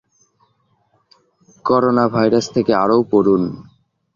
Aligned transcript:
coronavirus 1.65 2.45
থেকে 2.55 2.71
আরও 2.83 2.97
পড়ুন 3.11 3.43